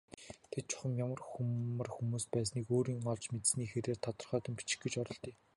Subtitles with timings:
[0.53, 5.33] Тэд чухам ямар ямар хүмүүс байсныг өөрийн олж мэдсэний хэрээр тодорхойлон бичих гэж оролдъё.